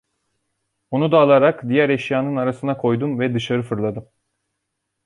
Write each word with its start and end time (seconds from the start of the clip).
Onu 0.91 1.11
da 1.11 1.19
alarak 1.19 1.69
diğer 1.69 1.89
eşyanın 1.89 2.35
arasına 2.35 2.77
koydum 2.77 3.19
ve 3.19 3.33
dışarı 3.33 3.63
fırladım. 3.63 4.09